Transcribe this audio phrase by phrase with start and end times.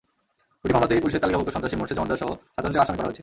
[0.61, 3.17] দুটি মামলাতেই পুলিশের তালিকাভুক্ত সন্ত্রাসী মোরশেদ জমাদ্দারসহ সাতজনকে আসামি করা হয়।